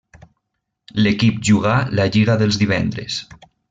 L'equip 1.03 1.37
jugà 1.51 1.77
la 2.01 2.09
lliga 2.17 2.41
dels 2.43 2.61
divendres. 2.65 3.25